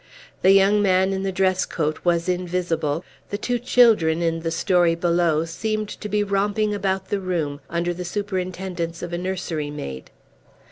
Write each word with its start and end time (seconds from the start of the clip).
The 0.41 0.49
young 0.49 0.81
man 0.81 1.13
in 1.13 1.21
the 1.21 1.31
dress 1.31 1.63
coat 1.63 1.99
was 2.03 2.27
invisible; 2.27 3.05
the 3.29 3.37
two 3.37 3.59
children, 3.59 4.23
in 4.23 4.39
the 4.39 4.49
story 4.49 4.95
below, 4.95 5.45
seemed 5.45 5.89
to 5.89 6.09
be 6.09 6.23
romping 6.23 6.73
about 6.73 7.09
the 7.09 7.19
room, 7.19 7.61
under 7.69 7.93
the 7.93 8.03
superintendence 8.03 9.03
of 9.03 9.13
a 9.13 9.19
nursery 9.19 9.69
maid. 9.69 10.09